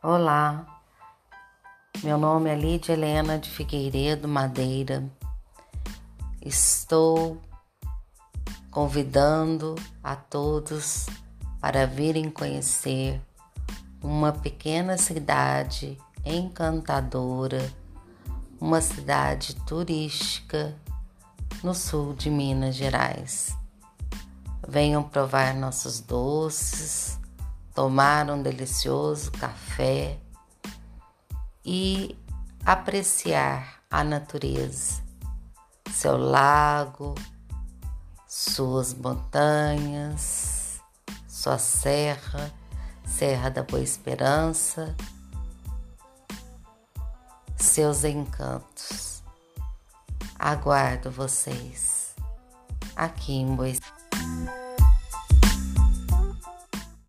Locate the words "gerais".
22.76-23.52